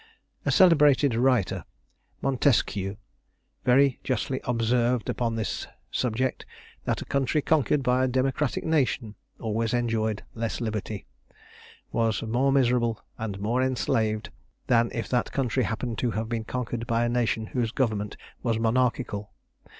[0.47, 1.63] A celebrated writer
[2.23, 2.97] (Montesquieu)
[3.65, 6.43] very justly observed upon this subject,
[6.85, 11.05] that a country conquered by a democratic nation always enjoyed less liberty,
[11.91, 14.31] was more miserable, and more enslaved,
[14.65, 18.57] than if that country happened to have been conquered by a nation whose government was
[18.57, 19.29] monarchical.